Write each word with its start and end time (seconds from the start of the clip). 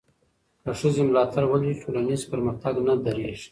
که 0.63 0.71
ښځې 0.79 1.01
ملاتړ 1.09 1.43
ولري، 1.47 1.73
ټولنیز 1.81 2.21
پرمختګ 2.31 2.73
نه 2.87 2.93
درېږي. 3.05 3.47